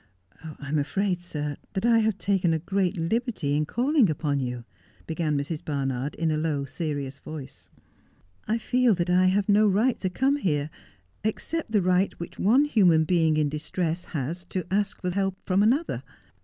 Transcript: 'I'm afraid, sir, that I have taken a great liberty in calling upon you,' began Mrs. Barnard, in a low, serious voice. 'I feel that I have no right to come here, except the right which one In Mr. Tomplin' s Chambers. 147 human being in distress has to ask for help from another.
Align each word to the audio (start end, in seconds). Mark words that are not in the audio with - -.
'I'm 0.59 0.79
afraid, 0.79 1.21
sir, 1.21 1.57
that 1.73 1.85
I 1.85 1.99
have 1.99 2.17
taken 2.17 2.55
a 2.55 2.57
great 2.57 2.97
liberty 2.97 3.55
in 3.55 3.67
calling 3.67 4.09
upon 4.09 4.39
you,' 4.39 4.63
began 5.05 5.37
Mrs. 5.37 5.63
Barnard, 5.63 6.15
in 6.15 6.31
a 6.31 6.39
low, 6.39 6.65
serious 6.65 7.19
voice. 7.19 7.69
'I 8.47 8.57
feel 8.57 8.95
that 8.95 9.11
I 9.11 9.27
have 9.27 9.47
no 9.47 9.67
right 9.67 9.99
to 9.99 10.09
come 10.09 10.37
here, 10.37 10.71
except 11.23 11.71
the 11.71 11.83
right 11.83 12.19
which 12.19 12.39
one 12.39 12.61
In 12.61 12.61
Mr. 12.61 12.63
Tomplin' 12.63 12.65
s 12.65 12.73
Chambers. 12.73 12.79
147 12.81 12.81
human 12.81 13.03
being 13.05 13.37
in 13.37 13.49
distress 13.49 14.05
has 14.05 14.45
to 14.45 14.65
ask 14.71 15.01
for 15.01 15.11
help 15.11 15.37
from 15.45 15.61
another. 15.61 16.01